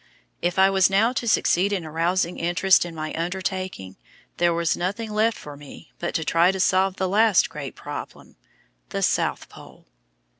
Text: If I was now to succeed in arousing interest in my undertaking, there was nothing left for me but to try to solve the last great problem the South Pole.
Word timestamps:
If 0.41 0.57
I 0.57 0.71
was 0.71 0.89
now 0.89 1.13
to 1.13 1.27
succeed 1.27 1.71
in 1.71 1.85
arousing 1.85 2.39
interest 2.39 2.85
in 2.85 2.95
my 2.95 3.13
undertaking, 3.13 3.97
there 4.37 4.51
was 4.51 4.75
nothing 4.75 5.11
left 5.11 5.37
for 5.37 5.55
me 5.55 5.91
but 5.99 6.15
to 6.15 6.25
try 6.25 6.51
to 6.51 6.59
solve 6.59 6.95
the 6.95 7.07
last 7.07 7.49
great 7.51 7.75
problem 7.75 8.35
the 8.89 9.03
South 9.03 9.47
Pole. 9.47 9.85